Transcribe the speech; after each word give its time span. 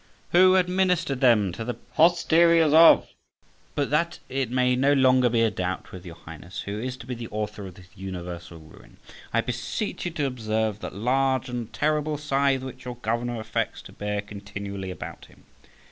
Who 0.31 0.55
administered 0.55 1.21
them 1.21 1.51
to 1.51 1.63
the 1.63 1.75
posteriors 1.75 2.73
of—. 2.73 3.07
But 3.75 3.91
that 3.91 4.17
it 4.29 4.49
may 4.49 4.75
no 4.75 4.93
longer 4.93 5.29
be 5.29 5.43
a 5.43 5.51
doubt 5.51 5.91
with 5.91 6.07
your 6.07 6.15
Highness 6.15 6.61
who 6.61 6.79
is 6.79 6.97
to 6.97 7.05
be 7.05 7.13
the 7.13 7.27
author 7.27 7.67
of 7.67 7.75
this 7.75 7.89
universal 7.95 8.57
ruin, 8.57 8.97
I 9.31 9.41
beseech 9.41 10.03
you 10.05 10.09
to 10.09 10.25
observe 10.25 10.79
that 10.79 10.95
large 10.95 11.49
and 11.49 11.71
terrible 11.71 12.17
scythe 12.17 12.63
which 12.63 12.83
your 12.83 12.95
governor 12.95 13.39
affects 13.39 13.83
to 13.83 13.91
bear 13.91 14.21
continually 14.21 14.89
about 14.89 15.25
him. 15.25 15.43